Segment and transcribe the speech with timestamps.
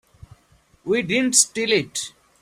[0.83, 2.11] We didn't steal it.